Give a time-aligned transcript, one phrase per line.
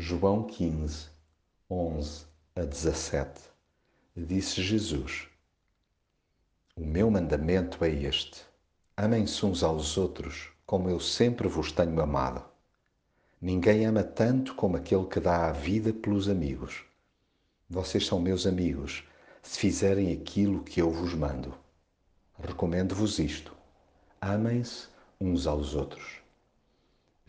[0.00, 1.08] João 15,
[1.68, 3.40] 11 a 17
[4.16, 5.26] Disse Jesus:
[6.76, 8.44] O meu mandamento é este:
[8.96, 12.44] amem-se uns aos outros, como eu sempre vos tenho amado.
[13.42, 16.84] Ninguém ama tanto como aquele que dá a vida pelos amigos.
[17.68, 19.02] Vocês são meus amigos
[19.42, 21.52] se fizerem aquilo que eu vos mando.
[22.38, 23.52] Recomendo-vos isto:
[24.20, 24.86] amem-se
[25.20, 26.27] uns aos outros.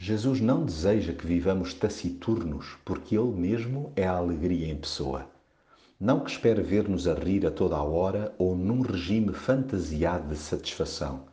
[0.02, 5.29] Jesus não deseja que vivamos taciturnos, porque Ele mesmo é a alegria em pessoa.
[6.00, 10.38] Não que espere ver-nos a rir a toda a hora ou num regime fantasiado de
[10.38, 11.25] satisfação.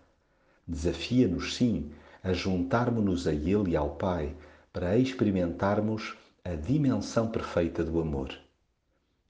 [0.66, 1.92] Desafia-nos, sim,
[2.24, 4.34] a juntarmos-nos a Ele e ao Pai
[4.72, 8.36] para experimentarmos a dimensão perfeita do amor.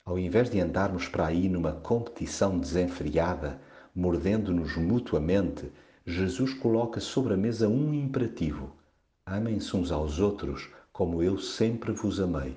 [0.03, 3.61] Ao invés de andarmos para aí numa competição desenfreada,
[3.95, 5.71] mordendo-nos mutuamente,
[6.07, 8.73] Jesus coloca sobre a mesa um imperativo
[9.29, 12.57] Amem-se uns aos outros como eu sempre vos amei.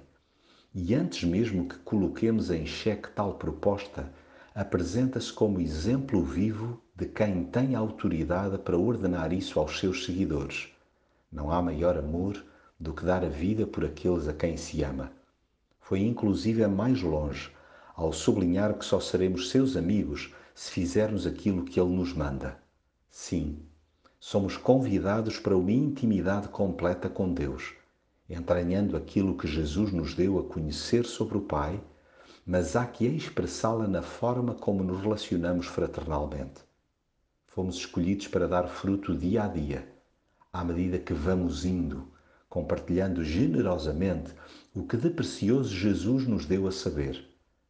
[0.72, 4.14] E antes mesmo que coloquemos em xeque tal proposta,
[4.54, 10.68] apresenta-se como exemplo vivo de quem tem autoridade para ordenar isso aos seus seguidores.
[11.32, 12.46] Não há maior amor
[12.80, 15.12] do que dar a vida por aqueles a quem se ama.
[15.80, 17.52] Foi inclusive a mais longe
[17.96, 22.60] ao sublinhar que só seremos seus amigos se fizermos aquilo que ele nos manda.
[23.10, 23.58] Sim,
[24.20, 27.74] somos convidados para uma intimidade completa com Deus,
[28.30, 31.82] entranhando aquilo que Jesus nos deu a conhecer sobre o Pai,
[32.46, 36.62] mas há que expressá-la na forma como nos relacionamos fraternalmente.
[37.48, 39.88] Fomos escolhidos para dar fruto dia a dia,
[40.52, 42.12] à medida que vamos indo,
[42.50, 44.34] compartilhando generosamente
[44.76, 47.26] o que de precioso Jesus nos deu a saber.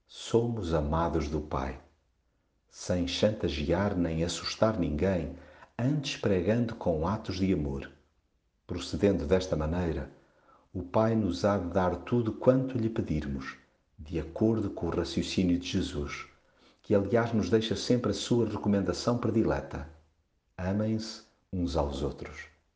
[0.08, 1.80] Somos amados do Pai.
[2.70, 5.36] Sem chantagear nem assustar ninguém,
[5.82, 7.90] antes pregando com atos de amor.
[8.68, 10.12] Procedendo desta maneira,
[10.74, 13.56] o Pai nos há de dar tudo quanto lhe pedirmos,
[13.98, 16.28] de acordo com o raciocínio de Jesus,
[16.82, 19.88] que aliás nos deixa sempre a sua recomendação predileta:
[20.58, 22.48] amem-se uns aos outros.